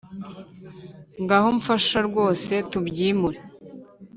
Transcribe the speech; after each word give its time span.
Ngaho 1.23 1.49
mfasha 1.57 1.97
rwose 2.07 2.53
tubyimure 2.71 3.39